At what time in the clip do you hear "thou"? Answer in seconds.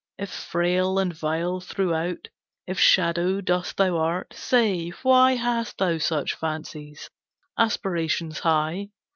3.77-3.97, 5.77-5.99